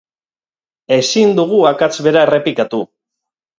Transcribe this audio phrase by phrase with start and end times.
[0.95, 2.83] Ezin dugu akats bera errepikatu.